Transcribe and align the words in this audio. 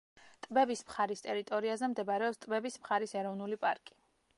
ტბების 0.45 0.81
მხარის 0.87 1.21
ტერიტორიაზე 1.27 1.91
მდებარეობს 1.95 2.43
ტბების 2.47 2.83
მხარის 2.87 3.19
ეროვნული 3.23 3.65
პარკი. 3.67 4.01